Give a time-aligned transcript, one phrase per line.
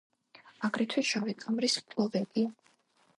[0.67, 2.49] აგრეთვე შავი ქამრის მფლობელია.